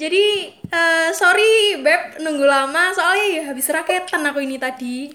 [0.00, 5.12] Jadi eh, sorry Beb nunggu lama soalnya ya habis raketan aku ini tadi.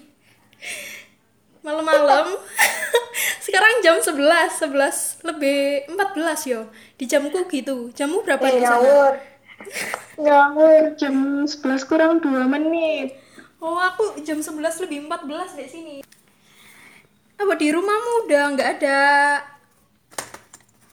[1.66, 2.38] Malam-malam.
[3.46, 4.14] Sekarang jam 11,
[4.62, 6.70] 11 lebih 14 yo.
[6.94, 7.90] Di jamku gitu.
[7.90, 8.78] Jammu berapa Eh, di sana?
[8.78, 9.12] ngawur.
[10.22, 13.18] Ngawur jam 11 kurang 2 menit.
[13.58, 15.96] Oh, aku jam 11 lebih 14 di sini.
[17.34, 18.98] Apa di rumahmu udah nggak ada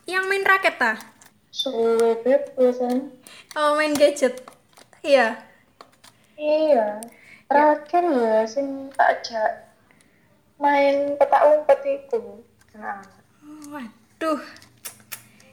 [0.09, 0.97] yang main raket ta?
[2.25, 3.13] Beb bosan.
[3.53, 4.41] Oh, main gadget.
[5.05, 5.37] Iya.
[6.33, 6.97] Iya.
[7.45, 9.51] Terakhir ya sing tak ajak
[10.57, 12.41] main petak umpet itu.
[12.73, 13.05] Nah,
[13.69, 14.41] Waduh.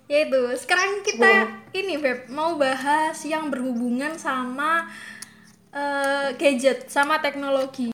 [0.08, 4.88] Ya itu, sekarang kita ini Beb mau bahas yang berhubungan sama
[5.70, 7.92] eh, gadget, sama teknologi.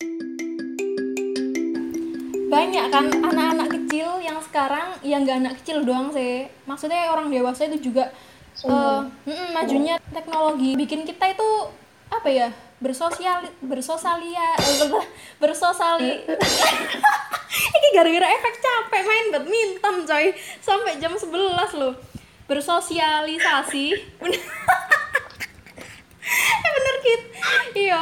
[2.47, 6.47] Banyak kan anak-anak kecil yang sekarang yang nggak anak kecil doang sih.
[6.67, 8.15] Maksudnya orang dewasa itu juga
[8.63, 10.79] eh, mm-mm, majunya teknologi.
[10.79, 11.49] Bikin kita itu
[12.11, 12.51] apa ya?
[12.77, 14.53] bersosial bersosialia
[15.43, 16.29] bersosiali
[17.77, 20.37] ini gara-gara efek capek main badminton coy.
[20.61, 21.33] Sampai jam 11
[21.81, 21.97] loh.
[22.47, 23.87] Bersosialisasi
[26.97, 27.23] eh bener kit
[27.77, 28.01] iya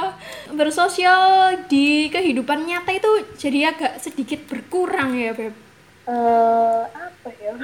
[0.54, 1.22] bersosial
[1.66, 5.54] di kehidupan nyata itu jadi agak sedikit berkurang ya beb
[6.06, 7.54] eh apa ya?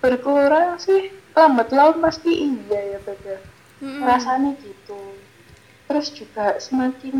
[0.00, 3.38] Berkurang sih lambat laun pasti iya ya beb ya.
[3.76, 4.08] Mm-mm.
[4.08, 4.96] rasanya gitu
[5.84, 7.16] terus juga semakin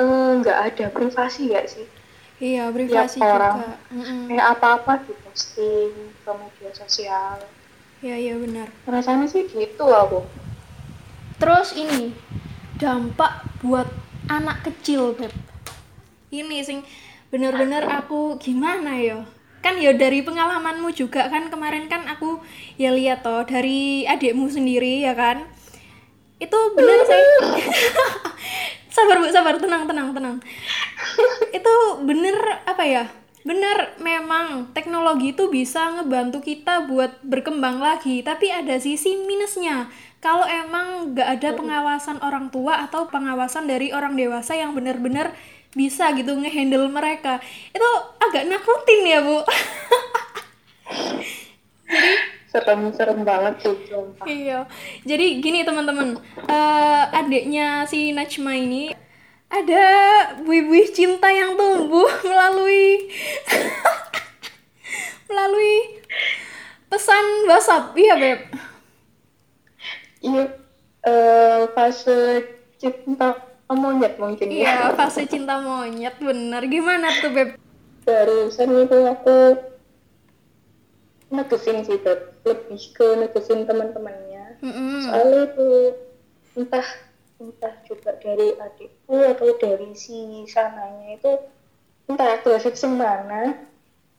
[0.00, 1.84] eh, nggak ada privasi ya sih
[2.40, 3.56] iya privasi Tiap orang.
[3.60, 4.20] juga Mm-mm.
[4.32, 5.92] kayak apa-apa diposting
[6.24, 7.36] ke media sosial
[8.00, 10.24] iya iya benar rasanya sih gitu aku
[11.38, 12.14] Terus ini
[12.78, 13.88] dampak buat
[14.30, 15.32] anak kecil, Beb.
[16.30, 16.82] Ini sing
[17.30, 19.26] bener-bener aku gimana ya?
[19.64, 22.38] Kan ya dari pengalamanmu juga kan kemarin kan aku
[22.76, 25.46] ya lihat toh dari adikmu sendiri ya kan.
[26.38, 27.24] Itu bener sih.
[28.94, 30.36] sabar Bu, sabar, tenang, tenang, tenang.
[31.50, 31.74] Itu
[32.06, 33.04] bener apa ya?
[33.44, 39.90] Bener memang teknologi itu bisa ngebantu kita buat berkembang lagi, tapi ada sisi minusnya.
[40.24, 45.36] Kalau emang nggak ada pengawasan orang tua atau pengawasan dari orang dewasa yang benar-benar
[45.76, 47.44] bisa gitu ngehandle mereka,
[47.76, 47.90] itu
[48.24, 49.44] agak nakutin ya bu.
[52.54, 53.74] serem-serem banget tuh.
[54.22, 54.70] Iya.
[55.02, 56.14] Jadi gini teman-teman,
[56.46, 58.94] Eh, adiknya si Najma ini
[59.50, 59.86] ada
[60.46, 63.10] buih-buih cinta yang tumbuh melalui
[65.28, 65.76] melalui
[66.86, 67.90] pesan WhatsApp.
[67.98, 68.40] Iya, Beb.
[70.24, 70.44] Iya
[71.04, 72.16] eh, fase
[72.74, 73.36] cinta
[73.66, 76.62] monyet mungkin Iya, ya fase cinta monyet bener.
[76.64, 77.50] Gimana tuh, Beb?
[78.04, 79.36] barusan itu aku
[81.30, 82.20] negesin sih Beb.
[82.44, 85.00] lebih ke negesin teman-temannya Mm-mm.
[85.02, 85.68] soalnya itu
[86.54, 86.84] entah
[87.40, 91.32] entah juga dari adikku atau dari si sananya itu
[92.04, 93.56] entah gosip semana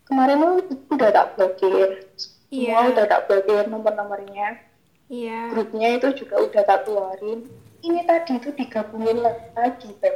[0.03, 2.97] kemarin udah tak blokir semua Iya.
[2.97, 4.57] udah tak blokir nomor-nomornya
[5.05, 5.53] Iya.
[5.53, 7.45] grupnya itu juga udah tak keluarin
[7.85, 9.21] ini tadi tuh digabungin
[9.53, 10.15] lagi Beb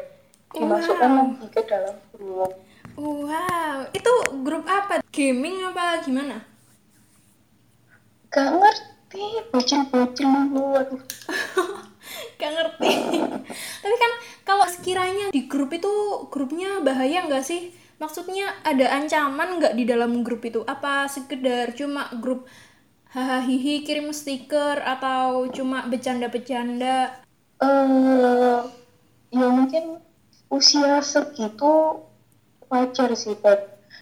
[0.50, 1.18] dimasukkan Wow.
[1.22, 2.54] lagi ke dalam grup
[3.00, 4.14] Wow, itu
[4.44, 5.00] grup apa?
[5.14, 6.44] Gaming apa gimana?
[8.30, 11.02] gak ngerti bocil-bocil lu aduh
[12.40, 12.92] Gak ngerti.
[13.84, 14.12] Tapi kan
[14.44, 15.92] kalau sekiranya di grup itu
[16.32, 17.70] grupnya bahaya nggak sih?
[18.00, 20.64] Maksudnya ada ancaman nggak di dalam grup itu?
[20.64, 22.48] Apa sekedar cuma grup
[23.09, 27.25] hahaha hihi kirim stiker atau cuma bercanda-bercanda?
[27.59, 28.59] eh
[29.34, 29.97] ya mungkin
[30.53, 32.06] usia segitu
[32.69, 33.59] wajar sih Beb.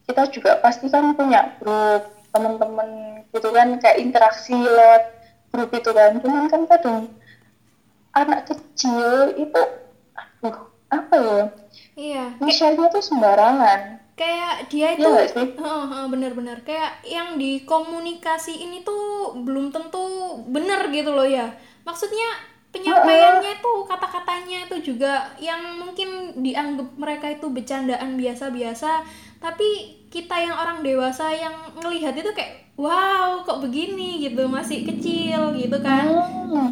[0.08, 2.04] kita juga pasti kan punya grup
[2.36, 5.04] teman-teman gitu kan kayak interaksi lewat
[5.52, 7.00] grup itu kan cuman kan kadang
[8.14, 9.62] anak kecil itu
[10.44, 10.58] aduh
[10.92, 11.44] apa ya
[11.98, 15.48] Iya, misalnya tuh sembarangan kayak dia itu Iya sih?
[15.54, 16.58] Heeh, heeh, bener-bener.
[16.66, 20.02] Kayak yang dikomunikasi ini tuh belum tentu
[20.50, 21.54] bener gitu loh ya.
[21.86, 29.08] Maksudnya penyampaiannya tuh kata-katanya itu juga yang mungkin dianggap mereka itu bercandaan biasa-biasa
[29.40, 34.20] tapi kita yang orang dewasa yang ngelihat itu kayak wow kok begini?
[34.28, 36.06] gitu masih kecil gitu kan.
[36.10, 36.70] Hmm.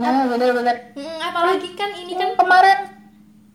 [0.00, 0.96] nah bener-bener.
[0.96, 2.99] Mm, apalagi kan ini kan kemarin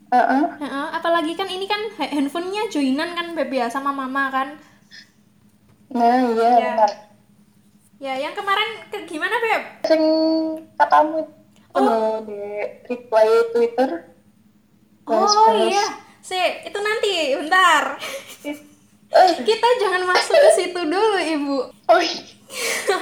[0.06, 0.42] Heeh.
[0.56, 4.48] Heeh, apalagi kan ini kan ha- handphonenya joinan kan Beb ya sama mama kan
[5.86, 6.58] nah iya Ya.
[6.74, 6.92] benar
[7.96, 9.62] ya yang kemarin ke, gimana Beb?
[9.84, 10.02] sing
[10.74, 11.22] katamu
[11.72, 12.20] oh.
[12.22, 12.38] di
[12.84, 13.90] reply Twitter
[15.06, 15.70] Oh balas-balas.
[15.70, 15.86] iya,
[16.18, 16.34] si
[16.66, 17.94] itu nanti bentar.
[19.06, 21.58] Eh, Kita jangan masuk ke situ dulu ibu.
[21.62, 22.26] oh iya.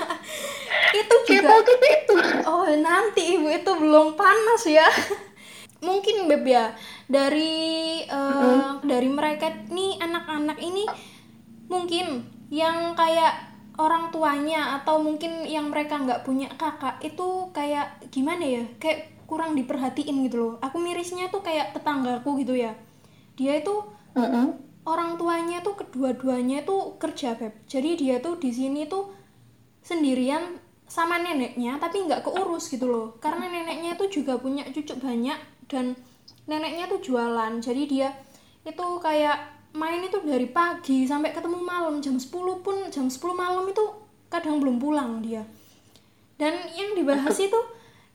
[1.00, 2.14] itu juga itu
[2.44, 4.84] oh nanti ibu itu belum panas ya
[5.80, 6.76] mungkin beb ya
[7.08, 10.84] dari eh, dari mereka nih anak-anak ini
[11.68, 18.44] mungkin yang kayak orang tuanya atau mungkin yang mereka nggak punya kakak itu kayak gimana
[18.44, 18.64] ya?
[18.78, 20.52] Kayak kurang diperhatiin gitu loh.
[20.62, 22.76] Aku mirisnya tuh kayak tetanggaku gitu ya.
[23.34, 23.82] Dia itu
[24.14, 24.54] Mm-mm.
[24.86, 27.52] orang tuanya tuh kedua-duanya tuh kerja beb.
[27.66, 29.10] Jadi dia tuh di sini tuh
[29.82, 33.06] sendirian sama neneknya tapi nggak keurus gitu loh.
[33.18, 35.98] Karena neneknya tuh juga punya cucu banyak dan
[36.44, 37.52] neneknya tuh jualan.
[37.60, 38.10] Jadi dia
[38.64, 39.36] itu kayak
[39.74, 42.00] main itu dari pagi sampai ketemu malam.
[42.00, 42.30] Jam 10
[42.64, 43.84] pun jam 10 malam itu
[44.32, 45.44] kadang belum pulang dia.
[46.40, 47.60] Dan yang dibahas itu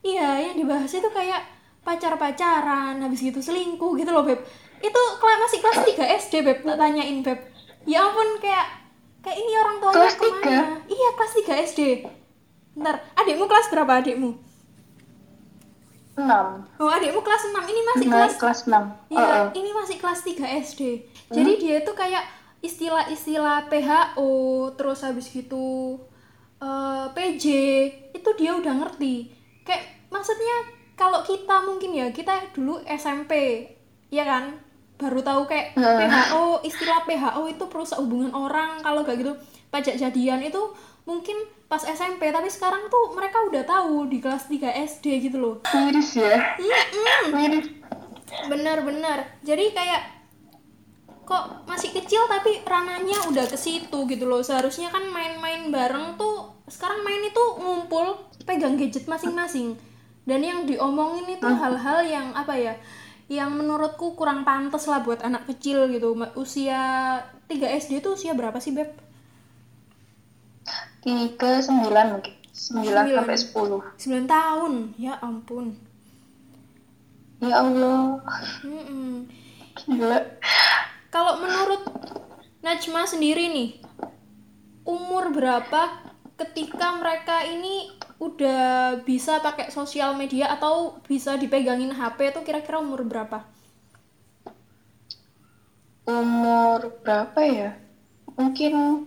[0.00, 1.44] iya yang dibahas itu kayak
[1.80, 4.40] pacar-pacaran habis gitu selingkuh gitu loh beb.
[4.80, 6.58] Itu masih kelas 3 SD beb.
[6.64, 7.38] Tak tanyain beb.
[7.88, 8.66] Ya ampun kayak
[9.20, 10.64] kayak ini orang tuanya Kelas ke mana?
[10.88, 11.80] Iya kelas 3 SD
[12.78, 14.38] ntar adikmu kelas berapa adikmu
[16.20, 16.46] enam
[16.76, 19.46] oh adikmu kelas 6 ini masih Nah, kelas kelas enam Iya, Heeh.
[19.56, 20.82] ini masih kelas 3 SD.
[21.30, 22.24] Jadi dia itu kayak
[22.60, 24.30] istilah-istilah PHO,
[24.74, 25.98] terus habis gitu
[26.58, 27.44] eh, PJ,
[28.12, 29.32] itu dia udah ngerti.
[29.62, 30.56] Kayak maksudnya
[30.92, 33.64] kalau kita mungkin ya, kita dulu SMP,
[34.08, 34.60] ya kan?
[34.94, 39.32] Baru tahu kayak PHO, istilah PHO itu perusak hubungan orang, kalau gak gitu
[39.70, 40.60] pajak jadian itu
[41.02, 41.40] mungkin
[41.70, 45.54] pas SMP, tapi sekarang tuh mereka udah tahu di kelas 3 SD gitu loh.
[45.70, 46.58] miris ya?
[47.30, 47.70] Miris.
[48.50, 50.02] Bener-bener jadi kayak
[51.22, 54.42] kok masih kecil tapi ranahnya udah ke situ gitu loh.
[54.42, 59.78] Seharusnya kan main-main bareng tuh sekarang main itu ngumpul pegang gadget masing-masing.
[60.26, 62.74] Dan yang diomongin itu hal-hal yang apa ya
[63.30, 66.18] yang menurutku kurang pantas lah buat anak kecil gitu.
[66.34, 66.82] Usia
[67.46, 68.90] 3 SD tuh usia berapa sih beb
[71.00, 72.34] tiga sembilan mungkin.
[72.50, 73.18] Sembilan Sembilan.
[73.24, 73.80] sampai sepuluh.
[73.96, 74.72] 9 tahun.
[75.00, 75.72] Ya ampun.
[77.40, 78.20] Ya Allah.
[78.66, 79.24] Mm-mm.
[79.88, 80.20] gila.
[81.08, 81.82] Kalau menurut
[82.60, 83.80] Najma sendiri nih,
[84.84, 87.88] umur berapa ketika mereka ini
[88.20, 93.48] udah bisa pakai sosial media atau bisa dipegangin HP itu kira-kira umur berapa?
[96.10, 97.70] umur berapa ya?
[98.34, 99.06] Mungkin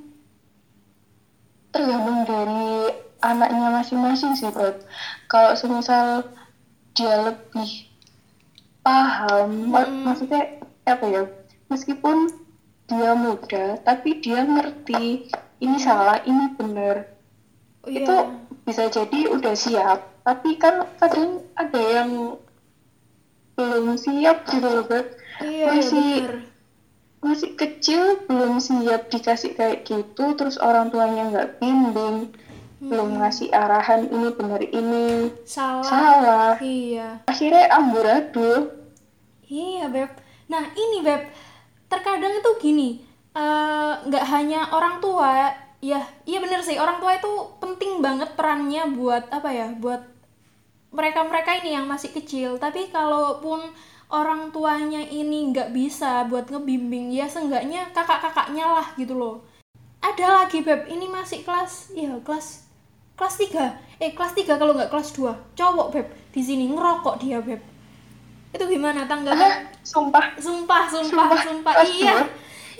[1.74, 4.78] tergantung dari anaknya masing-masing sih Bro.
[5.25, 6.22] kalau semisal
[6.94, 7.90] dia lebih
[8.81, 11.24] paham mak- maksudnya apa ya
[11.68, 12.30] meskipun
[12.86, 17.10] dia muda tapi dia ngerti ini salah ini benar
[17.84, 18.31] Oh itu iya.
[18.64, 22.40] bisa jadi udah siap tapi kan kadang ada yang
[23.54, 24.88] belum siap gitu loh.
[24.88, 25.04] Iya,
[25.44, 26.53] iya masih- bener.
[27.24, 32.36] Masih kecil belum siap dikasih kayak gitu terus orang tuanya nggak bimbing
[32.84, 35.88] belum ngasih arahan ini bener ini Salah.
[35.88, 37.24] salah Iya.
[37.25, 38.84] akhirnya amburadul
[39.44, 40.10] Iya, Beb.
[40.50, 41.30] Nah, ini Beb,
[41.86, 42.90] terkadang itu gini,
[43.38, 47.31] eh, nggak hanya orang tua, ya, iya bener sih, orang tua itu
[47.62, 50.02] penting banget perannya buat apa ya, buat
[50.90, 52.58] mereka-mereka ini yang masih kecil.
[52.58, 53.62] Tapi kalaupun
[54.13, 59.42] orang tuanya ini nggak bisa buat ngebimbing, ya seenggaknya kakak-kakaknya lah gitu loh.
[60.06, 62.69] Ada lagi Beb, ini masih kelas, ya kelas
[63.18, 63.74] kelas 3.
[63.98, 65.33] Eh, kelas 3 kalau nggak kelas 2.
[65.57, 67.62] Cowok Beb, di sini ngerokok dia Beb.
[68.53, 69.74] Itu gimana tanggapan?
[69.82, 71.74] sumpah Sumpah, sumpah, Sumpah, sumpah.
[71.74, 72.15] kelas Iya.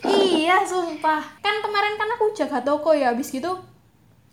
[0.04, 1.22] Iya, sumpah.
[1.42, 3.74] Kan kemarin kan aku jaga toko ya, habis gitu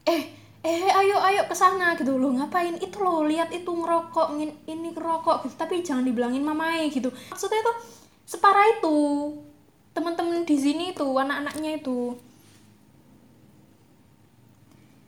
[0.09, 0.23] eh
[0.61, 2.31] eh ayo ayo ke sana gitu loh.
[2.37, 2.77] Ngapain?
[2.87, 5.55] Itu loh lihat itu ngerokok ngin- ini ngerokok gitu.
[5.63, 7.09] Tapi jangan dibilangin mamai gitu.
[7.33, 7.77] Maksudnya tuh
[8.29, 8.97] separah itu.
[9.97, 12.15] Teman-teman di sini tuh anak-anaknya itu.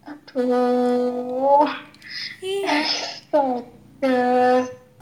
[0.06, 1.66] Aduh.
[2.42, 2.82] Iya.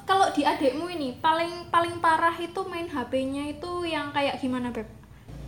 [0.09, 4.88] Kalau di adekmu ini paling paling parah itu main HP-nya itu yang kayak gimana beb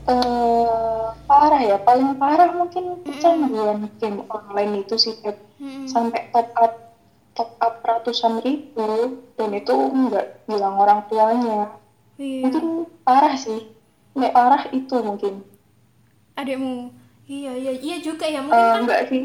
[0.02, 5.38] Eh, parah ya paling parah mungkin kecanduan game online itu sih Beb.
[5.62, 5.87] Hmm.
[5.87, 6.75] sampai top up
[7.38, 11.71] top up ratusan ribu dan itu nggak bilang orang tuanya.
[12.18, 12.50] Iya.
[12.50, 12.64] Mungkin
[13.06, 13.71] parah sih
[14.18, 15.47] nggak parah itu mungkin.
[16.35, 16.90] Adekmu
[17.30, 19.23] iya iya iya juga ya mungkin Eh, kan enggak sih.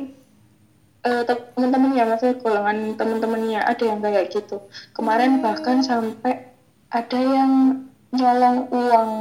[1.03, 4.61] Eh, te- temen-temennya maksudnya golongan temen-temennya ada yang kayak gitu.
[4.93, 6.53] Kemarin bahkan sampai
[6.93, 7.81] ada yang
[8.13, 9.11] nyolong uang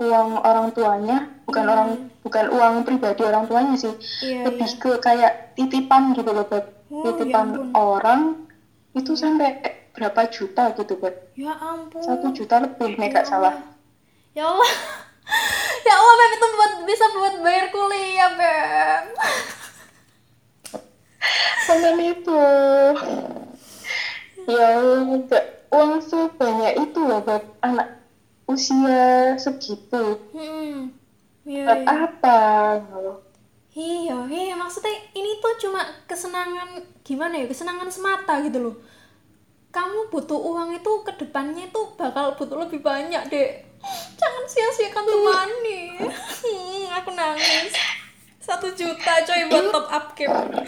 [0.00, 1.88] uang orang tuanya bukan orang
[2.24, 3.92] bukan uang pribadi orang tuanya sih.
[4.24, 4.80] Iya lebih iya.
[4.80, 6.64] ke kayak titipan gitu loh Beb.
[6.88, 7.70] Oh, ya titipan ampun.
[7.76, 8.20] orang
[8.96, 9.60] itu sampai
[9.92, 11.36] berapa juta gitu Beb.
[11.36, 12.00] ya ampun.
[12.00, 13.54] Satu juta lebih nih Ya salah.
[14.32, 14.72] Ya Allah.
[15.80, 19.04] Ya Allah beb itu buat bisa buat bayar kuliah beb.
[21.70, 22.42] Konten itu.
[24.50, 24.68] Ya
[25.70, 27.99] uang sebanyak itu loh buat anak
[28.50, 30.18] usia segitu.
[30.34, 30.90] Hmm.
[31.46, 31.94] Iya, Buat iya.
[32.06, 32.40] apa?
[32.82, 33.12] gitu.
[33.70, 38.76] Iya, iya maksudnya ini tuh cuma kesenangan gimana ya, kesenangan semata gitu loh.
[39.70, 43.50] Kamu butuh uang itu ke depannya itu bakal butuh lebih banyak, Dek.
[44.18, 45.82] Jangan sia-siakan tuh money.
[46.40, 47.72] Hmm, aku nangis.
[48.42, 50.66] Satu juta coy buat top up game.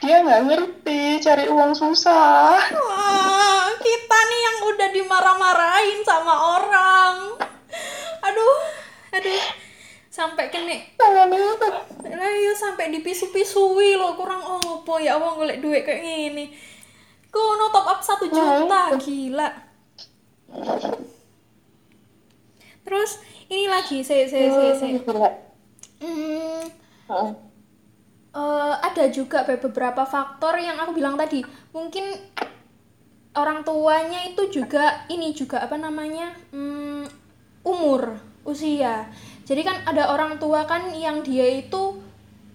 [0.00, 2.56] Dia nggak ngerti cari uang susah.
[2.72, 7.14] Wah, kita nih yang udah dimarah-marahin sama orang.
[8.24, 8.58] Aduh,
[9.14, 9.42] aduh.
[10.10, 11.06] Sampai itu.
[12.10, 14.98] lah iya sampai dipisu-pisui loh kurang opo.
[14.98, 16.50] Ya Allah golek duit kayak gini
[17.30, 19.48] kono top up satu juta gila.
[22.82, 23.10] Terus
[23.46, 24.98] ini lagi saya saya saya saya.
[26.00, 26.64] Hmm,
[28.34, 31.46] eh, ada juga Be, beberapa faktor yang aku bilang tadi.
[31.70, 32.34] Mungkin
[33.38, 37.06] orang tuanya itu juga ini juga apa namanya hmm,
[37.62, 39.06] umur usia.
[39.46, 41.98] Jadi kan ada orang tua kan yang dia itu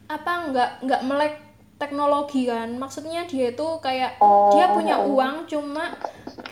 [0.08, 1.36] apa nggak nggak melek
[1.80, 2.76] teknologi kan.
[2.76, 4.20] Maksudnya dia itu kayak
[4.52, 5.96] dia punya uang cuma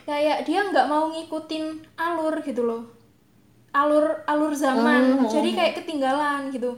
[0.08, 2.84] kayak dia nggak mau ngikutin alur gitu loh.
[3.74, 5.28] Alur alur zaman.
[5.28, 6.78] Jadi kayak ketinggalan gitu.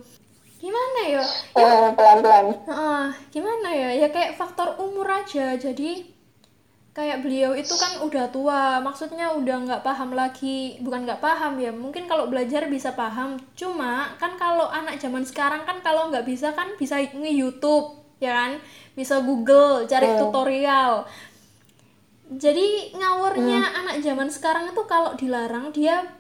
[0.56, 1.22] Gimana ya?
[1.54, 2.46] Oh, pelan-pelan.
[2.66, 3.90] Heeh, gimana ya?
[4.02, 5.54] Ya kayak faktor umur aja.
[5.60, 6.15] Jadi
[6.96, 11.76] kayak beliau itu kan udah tua, maksudnya udah nggak paham lagi, bukan nggak paham ya.
[11.76, 13.36] Mungkin kalau belajar bisa paham.
[13.52, 18.52] Cuma kan kalau anak zaman sekarang kan kalau nggak bisa kan bisa nge-YouTube, ya kan?
[18.96, 21.04] Bisa Google, cari tutorial.
[22.32, 26.16] Jadi ngawurnya anak zaman sekarang itu kalau dilarang dia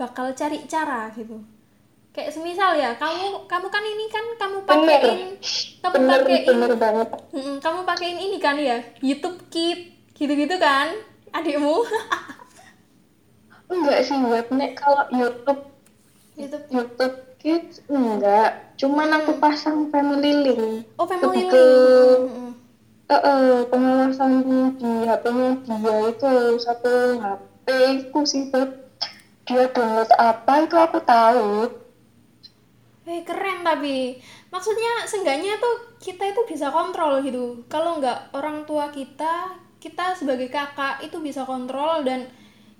[0.00, 1.44] bakal cari cara gitu.
[2.16, 5.36] Kayak semisal ya, kamu kamu kan ini kan kamu pakein
[5.84, 7.08] kamu Bener, pakein bener banget.
[7.36, 10.96] Mm-mm, kamu pakein ini kan ya YouTube Kid gitu-gitu kan
[11.36, 11.84] adikmu?
[13.72, 15.62] Enggak sih, buat nek kalau YouTube
[16.36, 16.64] YouTube.
[16.70, 18.74] YouTube Kids enggak.
[18.74, 20.86] Cuman aku pasang family link.
[20.98, 21.52] oh family Lebih link.
[21.52, 21.66] ke
[23.14, 24.32] eh, eh, pengawasan
[24.74, 27.66] di HP-nya dia itu satu HP
[28.10, 28.82] ku sih Beb.
[29.46, 31.70] dia download apa itu aku tahu.
[33.06, 34.18] Eh keren tapi.
[34.50, 37.62] Maksudnya seenggaknya tuh kita itu bisa kontrol gitu.
[37.70, 42.26] Kalau nggak orang tua kita kita sebagai kakak itu bisa kontrol dan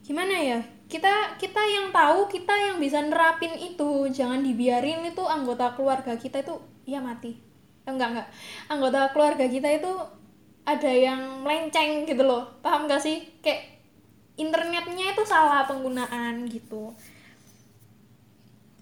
[0.03, 4.07] gimana ya kita kita yang tahu kita yang bisa nerapin itu.
[4.11, 7.35] Jangan dibiarin itu anggota keluarga kita itu ya mati.
[7.87, 8.29] Eh, enggak enggak.
[8.71, 9.93] Anggota keluarga kita itu
[10.67, 12.59] ada yang melenceng gitu loh.
[12.63, 13.23] Paham gak sih?
[13.43, 13.79] Kayak
[14.39, 16.95] internetnya itu salah penggunaan gitu.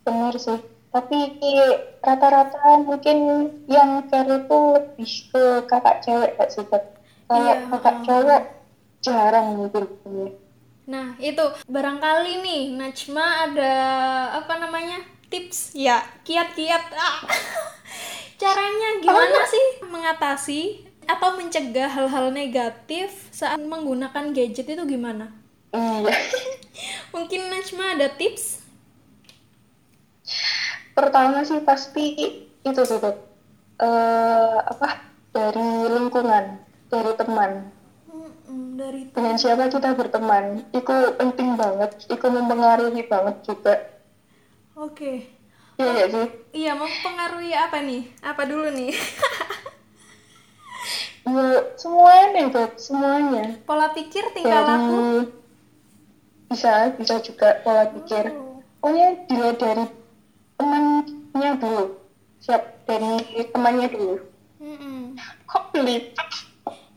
[0.05, 0.61] Benar sih.
[0.93, 1.19] Tapi
[2.01, 3.19] rata-rata mungkin
[3.67, 6.65] yang care itu lebih ke kakak cewek gak sih?
[7.25, 8.43] Kalau Iya, kakak cowok
[9.01, 9.85] jarang mungkin
[10.85, 13.75] Nah, itu barangkali nih Najma ada
[14.37, 15.01] apa namanya?
[15.25, 16.93] tips ya, kiat-kiat.
[16.93, 17.25] Ah.
[18.41, 20.61] Caranya gimana sih mengatasi
[21.05, 25.33] atau mencegah hal-hal negatif saat menggunakan gadget itu gimana?
[25.73, 26.13] iya
[27.15, 28.63] Mungkin Najma ada tips?
[30.95, 32.07] pertama sih pasti
[32.63, 33.17] itu sih Beb.
[33.77, 35.03] Eh, apa
[35.35, 36.64] dari lingkungan
[36.95, 37.51] dari teman
[38.75, 43.75] dari dengan siapa kita berteman itu penting banget itu mempengaruhi banget juga
[44.75, 45.27] Oke.
[45.75, 48.07] iya nggak sih Iya, mempengaruhi apa nih?
[48.23, 48.95] Apa dulu nih?
[51.27, 54.71] ya, semuanya Beb, semuanya Pola pikir, tingkah laku.
[54.71, 55.19] dari
[56.45, 58.63] bisa bisa juga pola pikir Oh.
[58.79, 59.85] pokoknya dilihat dari
[60.55, 61.85] temannya dulu
[62.39, 63.19] siap dari
[63.51, 64.17] temannya dulu
[64.61, 65.19] Mm-mm.
[65.45, 66.15] kok pelit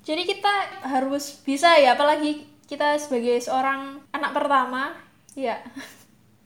[0.07, 0.53] Jadi kita
[0.87, 4.95] harus bisa ya, apalagi kita sebagai seorang anak pertama,
[5.35, 5.59] ya.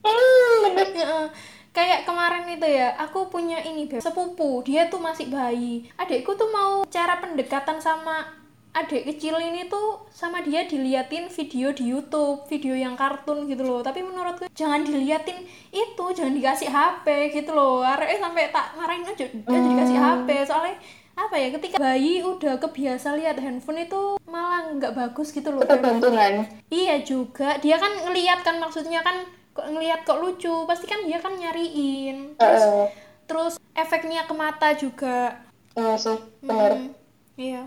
[0.02, 1.30] hmm, bener.
[1.70, 5.86] Kayak kemarin itu ya, aku punya ini Beb, sepupu, dia tuh masih bayi.
[5.94, 8.42] Adikku tuh mau cara pendekatan sama
[8.72, 13.80] adik kecil ini tuh sama dia diliatin video di YouTube, video yang kartun gitu loh.
[13.80, 17.86] Tapi menurutku jangan diliatin itu, jangan dikasih HP gitu loh.
[17.86, 20.76] Arek sampai tak marahin aja, jangan dikasih HP soalnya
[21.22, 26.46] apa ya ketika bayi udah kebiasa lihat handphone itu malah nggak bagus gitu loh ketergantungan
[26.66, 31.18] Iya juga, dia kan ngeliat kan maksudnya kan kok ngeliat kok lucu, pasti kan dia
[31.18, 32.32] kan nyariin.
[32.34, 32.86] Terus, Eh,
[33.24, 35.36] terus efeknya ke mata juga.
[35.72, 36.92] iya sih benar Hmm,
[37.34, 37.62] iya.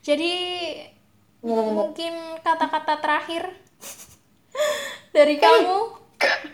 [0.00, 0.32] Jadi
[1.40, 3.48] benar mungkin kata-kata terakhir
[5.16, 5.76] dari kamu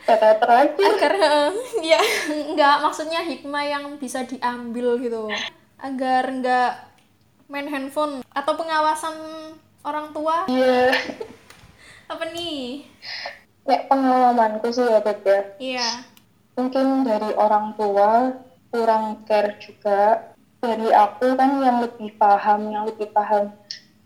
[0.01, 1.15] kata terakhir agar
[1.91, 2.01] ya
[2.55, 5.27] nggak maksudnya hikmah yang bisa diambil gitu.
[5.81, 6.73] Agar nggak
[7.51, 9.17] main handphone atau pengawasan
[9.85, 10.47] orang tua?
[10.47, 10.95] Iya.
[12.13, 12.87] Apa nih?
[13.67, 15.41] Kayak pengalamanku sih ya Beb ya.
[15.59, 15.89] Iya.
[16.57, 18.35] Mungkin dari orang tua
[18.71, 20.33] kurang care juga.
[20.61, 23.49] Dari aku kan yang lebih paham yang lebih paham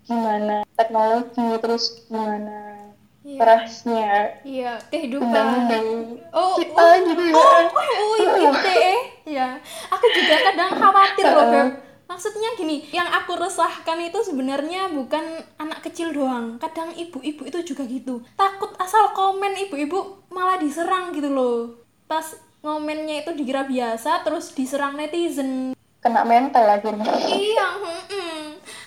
[0.05, 2.93] gimana teknologi terus gimana
[3.25, 3.39] iya.
[3.41, 4.13] kerasnya
[4.45, 5.25] iya kehidupan.
[5.33, 5.87] undang-undang
[6.29, 7.33] oh kita oh, gitu ya.
[7.33, 9.57] oh, oh, oh, itu deh ya
[9.89, 11.69] aku juga kadang khawatir loh Beb.
[12.05, 16.61] Maksudnya gini yang aku resahkan itu sebenarnya bukan anak kecil doang.
[16.61, 18.21] Kadang ibu-ibu itu juga gitu.
[18.37, 21.81] Takut asal komen ibu-ibu malah diserang gitu loh.
[22.05, 25.73] Pas ngomennya itu dikira biasa terus diserang netizen.
[25.97, 27.09] Kena mental akhirnya.
[27.25, 28.41] Iya mm-mm.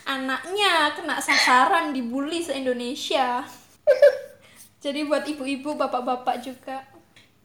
[0.06, 3.44] anaknya kena sasaran dibully se Indonesia
[4.84, 6.86] jadi buat ibu-ibu bapak-bapak juga.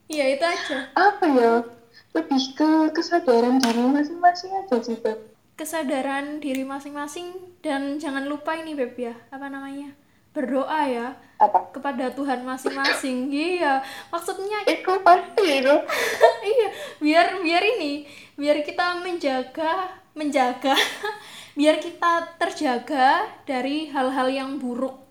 [0.06, 0.78] Iya itu aja.
[0.94, 1.66] Apa ya
[2.14, 5.20] lebih ke kesadaran diri masing-masing aja sih Beb.
[5.54, 9.94] Kesadaran diri masing-masing dan jangan lupa ini beb ya apa namanya
[10.34, 11.70] berdoa ya apa?
[11.70, 13.30] kepada Tuhan masing-masing.
[13.30, 15.76] Iya maksudnya itu pasti itu
[16.58, 20.74] iya biar biar ini biar kita menjaga menjaga
[21.58, 25.03] biar kita terjaga dari hal-hal yang buruk